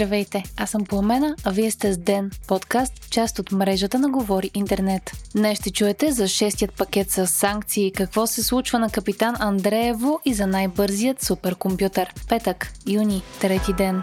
Здравейте, 0.00 0.42
аз 0.56 0.70
съм 0.70 0.84
Пламена, 0.84 1.36
а 1.44 1.50
вие 1.50 1.70
сте 1.70 1.92
с 1.92 1.98
Ден, 1.98 2.30
подкаст, 2.48 3.10
част 3.10 3.38
от 3.38 3.52
мрежата 3.52 3.98
на 3.98 4.10
Говори 4.10 4.50
Интернет. 4.54 5.12
Днес 5.34 5.58
ще 5.58 5.70
чуете 5.70 6.12
за 6.12 6.28
шестият 6.28 6.74
пакет 6.74 7.10
с 7.10 7.26
санкции, 7.26 7.92
какво 7.92 8.26
се 8.26 8.42
случва 8.42 8.78
на 8.78 8.90
капитан 8.90 9.36
Андреево 9.38 10.20
и 10.24 10.34
за 10.34 10.46
най-бързият 10.46 11.22
суперкомпютър. 11.22 12.14
Петък, 12.28 12.72
юни, 12.86 13.22
трети 13.40 13.72
ден. 13.72 14.02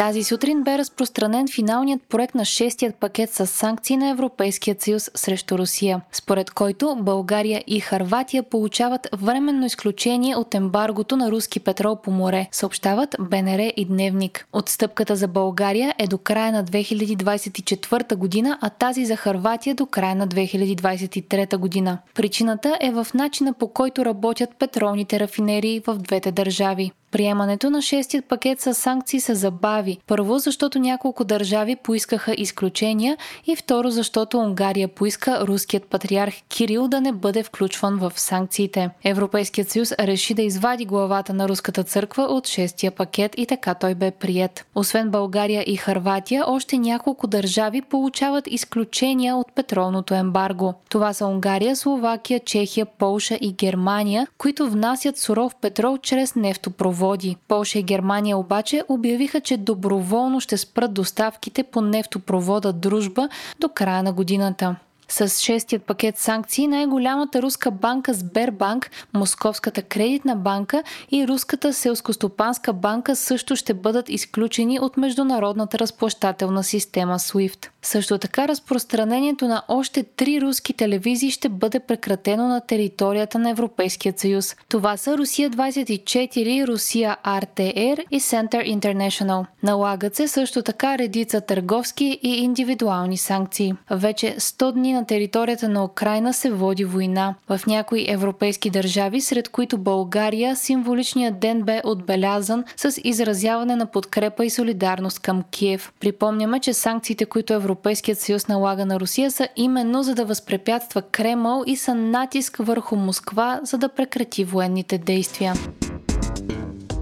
Тази 0.00 0.22
сутрин 0.24 0.62
бе 0.62 0.78
разпространен 0.78 1.48
финалният 1.48 2.02
проект 2.08 2.34
на 2.34 2.44
шестият 2.44 2.94
пакет 2.94 3.30
с 3.32 3.46
санкции 3.46 3.96
на 3.96 4.08
Европейския 4.08 4.76
съюз 4.78 5.10
срещу 5.14 5.58
Русия, 5.58 6.00
според 6.12 6.50
който 6.50 6.96
България 7.00 7.64
и 7.66 7.80
Харватия 7.80 8.42
получават 8.42 9.08
временно 9.12 9.66
изключение 9.66 10.36
от 10.36 10.54
ембаргото 10.54 11.16
на 11.16 11.30
руски 11.30 11.60
петрол 11.60 11.96
по 11.96 12.10
море, 12.10 12.48
съобщават 12.52 13.16
БНР 13.20 13.72
и 13.76 13.84
Дневник. 13.84 14.46
Отстъпката 14.52 15.16
за 15.16 15.28
България 15.28 15.94
е 15.98 16.06
до 16.06 16.18
края 16.18 16.52
на 16.52 16.64
2024 16.64 18.16
година, 18.16 18.58
а 18.60 18.70
тази 18.70 19.06
за 19.06 19.16
Харватия 19.16 19.74
до 19.74 19.86
края 19.86 20.14
на 20.14 20.28
2023 20.28 21.56
година. 21.56 21.98
Причината 22.14 22.78
е 22.80 22.90
в 22.90 23.06
начина 23.14 23.52
по 23.52 23.68
който 23.68 24.04
работят 24.04 24.50
петролните 24.58 25.20
рафинерии 25.20 25.82
в 25.86 25.94
двете 25.94 26.32
държави. 26.32 26.92
Приемането 27.10 27.70
на 27.70 27.82
шестият 27.82 28.24
пакет 28.24 28.60
с 28.60 28.74
санкции 28.74 29.20
се 29.20 29.34
забави. 29.34 29.98
Първо, 30.06 30.38
защото 30.38 30.78
няколко 30.78 31.24
държави 31.24 31.76
поискаха 31.76 32.34
изключения 32.38 33.16
и 33.46 33.56
второ, 33.56 33.90
защото 33.90 34.38
Унгария 34.38 34.88
поиска 34.88 35.46
руският 35.46 35.84
патриарх 35.84 36.34
Кирил 36.48 36.88
да 36.88 37.00
не 37.00 37.12
бъде 37.12 37.42
включван 37.42 37.96
в 37.98 38.12
санкциите. 38.16 38.90
Европейският 39.04 39.70
съюз 39.70 39.92
реши 39.92 40.34
да 40.34 40.42
извади 40.42 40.84
главата 40.84 41.34
на 41.34 41.48
руската 41.48 41.84
църква 41.84 42.22
от 42.22 42.46
шестия 42.46 42.90
пакет 42.90 43.34
и 43.36 43.46
така 43.46 43.74
той 43.74 43.94
бе 43.94 44.10
прият. 44.10 44.66
Освен 44.74 45.10
България 45.10 45.64
и 45.66 45.76
Харватия, 45.76 46.44
още 46.46 46.78
няколко 46.78 47.26
държави 47.26 47.82
получават 47.82 48.44
изключения 48.46 49.36
от 49.36 49.52
петролното 49.54 50.14
ембарго. 50.14 50.74
Това 50.88 51.12
са 51.12 51.26
Унгария, 51.26 51.76
Словакия, 51.76 52.40
Чехия, 52.40 52.86
Полша 52.86 53.38
и 53.40 53.52
Германия, 53.52 54.26
които 54.38 54.70
внасят 54.70 55.18
суров 55.18 55.54
петрол 55.60 55.98
чрез 55.98 56.34
нефтопровод 56.34 56.99
нефтопроводи. 57.00 57.36
Полша 57.48 57.78
и 57.78 57.82
Германия 57.82 58.36
обаче 58.36 58.84
обявиха, 58.88 59.40
че 59.40 59.56
доброволно 59.56 60.40
ще 60.40 60.56
спрат 60.56 60.94
доставките 60.94 61.62
по 61.62 61.80
нефтопровода 61.80 62.72
Дружба 62.72 63.28
до 63.60 63.68
края 63.68 64.02
на 64.02 64.12
годината. 64.12 64.76
С 65.10 65.28
шестият 65.28 65.82
пакет 65.82 66.18
санкции 66.18 66.66
най-голямата 66.66 67.42
руска 67.42 67.70
банка 67.70 68.14
Сбербанк, 68.14 68.90
Московската 69.14 69.82
кредитна 69.82 70.36
банка 70.36 70.82
и 71.10 71.28
Руската 71.28 71.72
селскостопанска 71.72 72.72
банка 72.72 73.16
също 73.16 73.56
ще 73.56 73.74
бъдат 73.74 74.08
изключени 74.08 74.80
от 74.80 74.96
международната 74.96 75.78
разплащателна 75.78 76.64
система 76.64 77.18
SWIFT. 77.18 77.68
Също 77.82 78.18
така 78.18 78.48
разпространението 78.48 79.48
на 79.48 79.62
още 79.68 80.02
три 80.02 80.40
руски 80.40 80.72
телевизии 80.72 81.30
ще 81.30 81.48
бъде 81.48 81.80
прекратено 81.80 82.48
на 82.48 82.60
територията 82.60 83.38
на 83.38 83.50
Европейския 83.50 84.14
съюз. 84.16 84.56
Това 84.68 84.96
са 84.96 85.18
Русия 85.18 85.50
24, 85.50 86.66
Русия 86.66 87.16
RTR 87.24 88.04
и 88.10 88.20
Center 88.20 88.78
International. 88.78 89.46
Налагат 89.62 90.14
се 90.14 90.28
също 90.28 90.62
така 90.62 90.98
редица 90.98 91.40
търговски 91.40 92.18
и 92.22 92.28
индивидуални 92.28 93.16
санкции. 93.16 93.74
Вече 93.90 94.36
100 94.38 94.72
дни 94.72 94.92
на 94.92 94.99
територията 95.04 95.68
на 95.68 95.84
Украина 95.84 96.34
се 96.34 96.50
води 96.50 96.84
война. 96.84 97.34
В 97.48 97.60
някои 97.66 98.06
европейски 98.08 98.70
държави, 98.70 99.20
сред 99.20 99.48
които 99.48 99.78
България, 99.78 100.56
символичният 100.56 101.40
ден 101.40 101.62
бе 101.62 101.80
отбелязан 101.84 102.64
с 102.76 103.00
изразяване 103.04 103.76
на 103.76 103.86
подкрепа 103.86 104.44
и 104.44 104.50
солидарност 104.50 105.18
към 105.18 105.42
Киев. 105.50 105.92
Припомняме, 106.00 106.60
че 106.60 106.72
санкциите, 106.72 107.24
които 107.24 107.52
Европейският 107.52 108.18
съюз 108.18 108.48
налага 108.48 108.86
на 108.86 109.00
Русия 109.00 109.30
са 109.30 109.48
именно 109.56 110.02
за 110.02 110.14
да 110.14 110.24
възпрепятства 110.24 111.02
Кремъл 111.02 111.64
и 111.66 111.76
са 111.76 111.94
натиск 111.94 112.56
върху 112.60 112.96
Москва, 112.96 113.60
за 113.62 113.78
да 113.78 113.88
прекрати 113.88 114.44
военните 114.44 114.98
действия. 114.98 115.54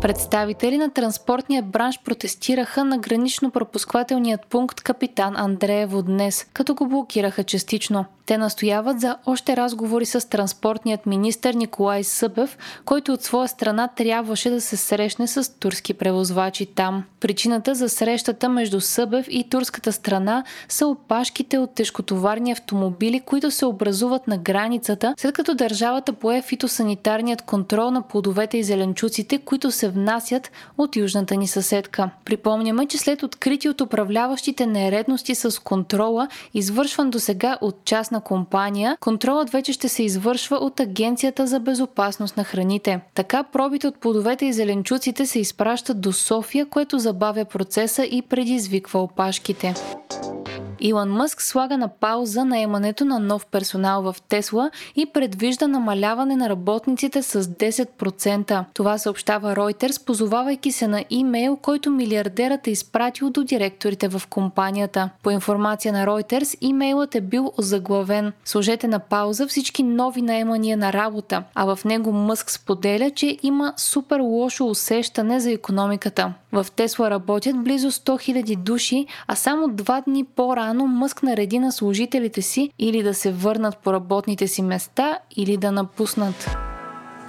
Представители 0.00 0.78
на 0.78 0.90
транспортния 0.90 1.62
бранш 1.62 2.00
протестираха 2.04 2.84
на 2.84 2.98
гранично-пропусквателният 2.98 4.46
пункт 4.46 4.80
Капитан 4.80 5.36
Андреево 5.36 6.02
днес, 6.02 6.46
като 6.52 6.74
го 6.74 6.88
блокираха 6.88 7.44
частично. 7.44 8.04
Те 8.26 8.38
настояват 8.38 9.00
за 9.00 9.16
още 9.26 9.56
разговори 9.56 10.06
с 10.06 10.28
транспортният 10.28 11.06
министр 11.06 11.52
Николай 11.52 12.04
Събев, 12.04 12.58
който 12.84 13.12
от 13.12 13.22
своя 13.22 13.48
страна 13.48 13.88
трябваше 13.88 14.50
да 14.50 14.60
се 14.60 14.76
срещне 14.76 15.26
с 15.26 15.58
турски 15.58 15.94
превозвачи 15.94 16.66
там. 16.66 17.04
Причината 17.20 17.74
за 17.74 17.88
срещата 17.88 18.48
между 18.48 18.80
Събев 18.80 19.26
и 19.30 19.48
турската 19.50 19.92
страна 19.92 20.44
са 20.68 20.86
опашките 20.86 21.58
от 21.58 21.74
тежкотоварни 21.74 22.52
автомобили, 22.52 23.20
които 23.20 23.50
се 23.50 23.66
образуват 23.66 24.28
на 24.28 24.38
границата, 24.38 25.14
след 25.18 25.34
като 25.34 25.54
държавата 25.54 26.12
пое 26.12 26.42
фитосанитарният 26.42 27.42
контрол 27.42 27.90
на 27.90 28.02
плодовете 28.02 28.58
и 28.58 28.64
зеленчуците, 28.64 29.38
които 29.38 29.70
се 29.70 29.89
внасят 29.90 30.50
от 30.78 30.96
южната 30.96 31.36
ни 31.36 31.46
съседка. 31.46 32.10
Припомняме, 32.24 32.86
че 32.86 32.98
след 32.98 33.22
открити 33.22 33.68
от 33.68 33.80
управляващите 33.80 34.66
нередности 34.66 35.34
с 35.34 35.62
контрола, 35.62 36.28
извършван 36.54 37.10
до 37.10 37.18
сега 37.18 37.58
от 37.60 37.84
частна 37.84 38.20
компания, 38.20 38.96
контролът 39.00 39.50
вече 39.50 39.72
ще 39.72 39.88
се 39.88 40.02
извършва 40.02 40.56
от 40.56 40.80
Агенцията 40.80 41.46
за 41.46 41.60
безопасност 41.60 42.36
на 42.36 42.44
храните. 42.44 43.00
Така 43.14 43.42
пробите 43.42 43.86
от 43.86 43.98
плодовете 43.98 44.46
и 44.46 44.52
зеленчуците 44.52 45.26
се 45.26 45.38
изпращат 45.38 46.00
до 46.00 46.12
София, 46.12 46.66
което 46.66 46.98
забавя 46.98 47.44
процеса 47.44 48.04
и 48.04 48.22
предизвиква 48.22 49.02
опашките. 49.02 49.74
Илон 50.80 51.10
Мъск 51.10 51.42
слага 51.42 51.78
на 51.78 51.88
пауза 51.88 52.44
наемането 52.44 53.04
на 53.04 53.18
нов 53.18 53.46
персонал 53.46 54.02
в 54.02 54.16
Тесла 54.28 54.70
и 54.96 55.06
предвижда 55.06 55.68
намаляване 55.68 56.36
на 56.36 56.48
работниците 56.48 57.22
с 57.22 57.42
10%. 57.42 58.64
Това 58.74 58.98
съобщава 58.98 59.54
Reuters, 59.54 60.06
позовавайки 60.06 60.72
се 60.72 60.88
на 60.88 61.04
имейл, 61.10 61.56
който 61.56 61.90
милиардерът 61.90 62.66
е 62.66 62.70
изпратил 62.70 63.30
до 63.30 63.44
директорите 63.44 64.08
в 64.08 64.22
компанията. 64.30 65.10
По 65.22 65.30
информация 65.30 65.92
на 65.92 66.06
Reuters, 66.06 66.58
имейлът 66.60 67.14
е 67.14 67.20
бил 67.20 67.52
заглавен 67.58 68.32
Сложете 68.44 68.88
на 68.88 68.98
пауза 68.98 69.46
всички 69.46 69.82
нови 69.82 70.22
наемания 70.22 70.76
на 70.76 70.92
работа, 70.92 71.42
а 71.54 71.74
в 71.74 71.84
него 71.84 72.12
Мъск 72.12 72.50
споделя, 72.50 73.10
че 73.10 73.38
има 73.42 73.74
супер 73.76 74.20
лошо 74.20 74.66
усещане 74.66 75.40
за 75.40 75.50
економиката. 75.50 76.32
В 76.52 76.66
Тесла 76.76 77.10
работят 77.10 77.62
близо 77.64 77.90
100 77.90 78.44
000 78.44 78.56
души, 78.56 79.06
а 79.26 79.36
само 79.36 79.68
два 79.68 80.00
дни 80.00 80.24
по-рано 80.24 80.86
Мъск 80.86 81.22
нареди 81.22 81.58
на 81.58 81.72
служителите 81.72 82.42
си 82.42 82.70
или 82.78 83.02
да 83.02 83.14
се 83.14 83.32
върнат 83.32 83.78
по 83.78 83.92
работните 83.92 84.48
си 84.48 84.62
места, 84.62 85.18
или 85.36 85.56
да 85.56 85.72
напуснат. 85.72 86.69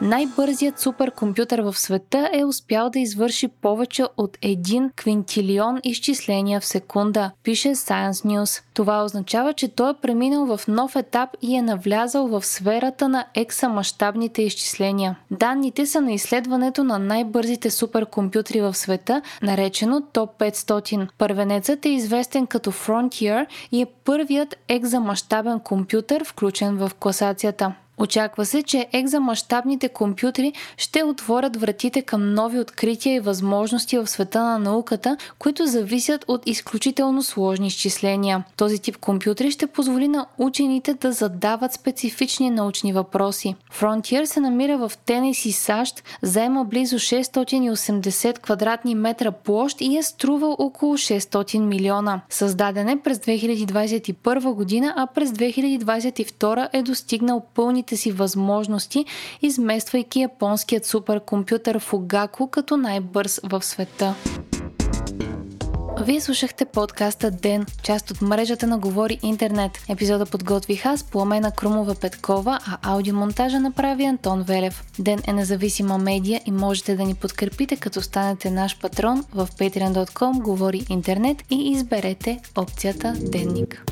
Най-бързият 0.02 0.80
суперкомпютър 0.80 1.60
в 1.60 1.80
света 1.80 2.30
е 2.34 2.46
успял 2.46 2.90
да 2.90 3.00
извърши 3.00 3.48
повече 3.48 4.04
от 4.18 4.38
1 4.38 4.96
квинтилион 4.96 5.80
изчисления 5.84 6.60
в 6.60 6.66
секунда, 6.66 7.32
пише 7.44 7.70
Science 7.70 8.12
News. 8.12 8.64
Това 8.74 9.04
означава, 9.04 9.54
че 9.54 9.68
той 9.68 9.92
е 9.92 9.94
преминал 10.02 10.58
в 10.58 10.68
нов 10.68 10.96
етап 10.96 11.30
и 11.42 11.56
е 11.56 11.62
навлязал 11.62 12.28
в 12.28 12.46
сферата 12.46 13.10
на 13.10 13.26
екса-мащабните 13.36 14.42
изчисления. 14.42 15.16
Данните 15.32 15.86
са 15.86 16.02
на 16.02 16.12
изследването 16.12 16.84
на 16.84 17.00
най-бързите 17.00 17.70
суперкомпютри 17.70 18.62
в 18.62 18.74
света, 18.74 19.22
наречено 19.42 20.02
Топ 20.02 20.40
500. 20.40 21.08
Първенецът 21.18 21.86
е 21.86 21.90
известен 21.90 22.48
като 22.48 22.72
Frontier 22.72 23.46
и 23.72 23.82
е 23.82 23.86
първият 23.86 24.56
екзамащабен 24.68 25.60
компютър, 25.60 26.24
включен 26.26 26.78
в 26.78 26.92
класацията. 27.00 27.74
Очаква 28.02 28.46
се, 28.46 28.64
че 28.64 28.88
екзамащабните 28.94 29.90
компютри 29.90 30.54
ще 30.78 31.04
отворят 31.04 31.58
вратите 31.58 32.02
към 32.02 32.34
нови 32.34 32.60
открития 32.60 33.16
и 33.16 33.20
възможности 33.20 33.98
в 33.98 34.08
света 34.08 34.44
на 34.44 34.60
науката, 34.60 35.18
които 35.40 35.66
зависят 35.66 36.26
от 36.28 36.42
изключително 36.46 37.24
сложни 37.24 37.68
изчисления. 37.68 38.44
Този 38.58 38.80
тип 38.80 38.98
компютри 38.98 39.52
ще 39.52 39.68
позволи 39.68 40.08
на 40.08 40.26
учените 40.38 40.94
да 40.94 41.12
задават 41.12 41.74
специфични 41.74 42.50
научни 42.50 42.94
въпроси. 42.94 43.56
Frontier 43.80 44.26
се 44.26 44.40
намира 44.40 44.78
в 44.78 44.92
Тенеси, 45.06 45.52
САЩ, 45.52 46.04
заема 46.22 46.66
близо 46.66 47.00
680 47.00 48.40
квадратни 48.40 48.96
метра 48.96 49.32
площ 49.32 49.82
и 49.82 49.98
е 49.98 50.04
струва 50.04 50.56
около 50.60 50.98
600 50.98 51.60
милиона. 51.60 52.22
Създаден 52.30 52.90
е 52.90 53.00
през 53.00 53.18
2021 53.18 54.54
година, 54.54 54.94
а 54.98 55.08
през 55.08 55.32
2022 55.32 56.70
е 56.74 56.82
достигнал 56.82 57.46
пълните 57.56 57.91
новите 57.92 57.98
си 57.98 58.12
възможности, 58.12 59.06
измествайки 59.42 60.20
японският 60.20 60.86
суперкомпютър 60.86 61.80
Fugaku 61.80 62.50
като 62.50 62.78
най-бърз 62.78 63.40
в 63.44 63.64
света. 63.64 64.16
Вие 66.02 66.22
слушахте 66.22 66.66
подкаста 66.66 67.32
Ден, 67.32 67.66
част 67.84 68.12
от 68.12 68.22
мрежата 68.22 68.68
на 68.68 68.78
Говори 68.78 69.20
Интернет. 69.24 69.72
Епизода 69.90 70.26
подготвих 70.26 70.86
аз, 70.86 71.04
Пламена 71.04 71.52
Крумова 71.52 71.96
Петкова, 71.96 72.60
а 72.66 72.78
аудиомонтажа 72.94 73.60
направи 73.60 74.06
Антон 74.06 74.44
Велев. 74.44 74.84
Ден 75.00 75.20
е 75.28 75.34
независима 75.34 75.98
медия 75.98 76.42
и 76.46 76.52
можете 76.52 76.96
да 76.96 77.04
ни 77.04 77.16
подкрепите 77.16 77.76
като 77.76 78.02
станете 78.02 78.52
наш 78.52 78.80
патрон 78.80 79.24
в 79.34 79.48
patreon.com 79.48 80.42
Говори 80.42 80.86
Интернет 80.90 81.44
и 81.50 81.72
изберете 81.72 82.40
опцията 82.56 83.14
Денник. 83.32 83.84